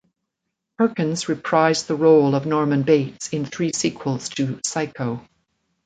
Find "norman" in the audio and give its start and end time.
2.47-2.81